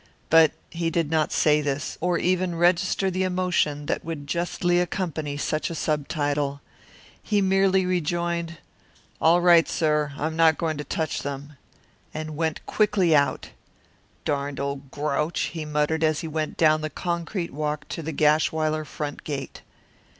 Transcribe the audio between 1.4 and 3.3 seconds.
this, or even register the